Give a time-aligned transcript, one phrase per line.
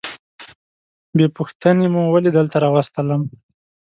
[1.15, 3.21] بې پوښتنې مو ولي دلته راوستلم؟